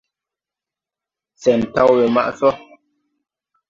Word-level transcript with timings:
Sɛn 1.41 1.61
taw 1.73 1.89
we 1.95 2.03
maʼ 2.15 2.29
sɔ. 2.39 2.49